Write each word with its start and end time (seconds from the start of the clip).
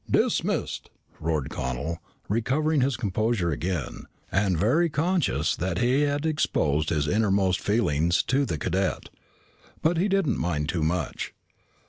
"Dismissed!" 0.09 0.89
roared 1.19 1.51
Connel, 1.51 1.99
recovering 2.27 2.81
his 2.81 2.97
composure 2.97 3.51
again, 3.51 4.05
and 4.31 4.57
very 4.57 4.89
conscious 4.89 5.55
that 5.55 5.77
he 5.77 6.01
had 6.01 6.25
exposed 6.25 6.89
his 6.89 7.07
innermost 7.07 7.59
feelings 7.59 8.23
to 8.23 8.43
the 8.43 8.57
cadet. 8.57 9.09
But 9.83 9.97
he 9.97 10.07
didn't 10.07 10.39
mind 10.39 10.69
too 10.69 10.81
much. 10.81 11.35